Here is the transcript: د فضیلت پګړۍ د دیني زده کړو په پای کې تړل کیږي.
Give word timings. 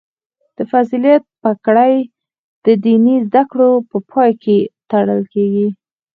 د 0.57 0.59
فضیلت 0.71 1.23
پګړۍ 1.41 1.95
د 2.65 2.67
دیني 2.83 3.15
زده 3.27 3.43
کړو 3.51 3.71
په 3.89 3.97
پای 4.09 4.31
کې 4.43 4.57
تړل 4.89 5.21
کیږي. 5.33 5.67